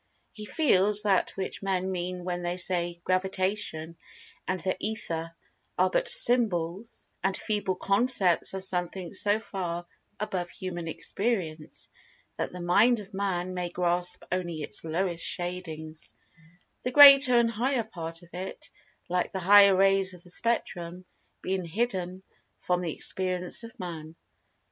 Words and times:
He 0.31 0.45
feels 0.47 1.03
that 1.03 1.27
that 1.27 1.37
which 1.37 1.61
men 1.61 1.91
mean 1.91 2.23
when 2.23 2.41
they 2.41 2.57
say 2.57 2.99
"Gravitation" 3.03 3.97
and 4.47 4.59
"The 4.59 4.75
Ether," 4.79 5.35
are 5.77 5.91
but 5.91 6.07
symbols 6.07 7.07
and 7.23 7.37
feeble 7.37 7.75
concepts 7.75 8.55
of 8.55 8.63
Something 8.63 9.13
so 9.13 9.37
far 9.37 9.85
above 10.19 10.49
human 10.49 10.87
experience 10.87 11.87
that 12.37 12.51
the 12.51 12.61
Mind 12.61 12.99
of 12.99 13.13
Man 13.13 13.53
may 13.53 13.69
grasp 13.69 14.23
only 14.31 14.63
its 14.63 14.83
lowest 14.83 15.23
shadings, 15.23 16.15
the 16.81 16.89
greater 16.89 17.37
and 17.39 17.51
higher 17.51 17.83
part 17.83 18.23
of 18.23 18.29
it, 18.33 18.71
like 19.07 19.31
the 19.33 19.39
higher 19.41 19.75
rays 19.75 20.15
of 20.15 20.23
the 20.23 20.31
Spectrum, 20.31 21.05
being 21.43 21.63
hidden 21.65 22.23
from 22.57 22.81
the 22.81 22.91
experience 22.91 23.63
of 23.63 23.79
Man. 23.79 24.15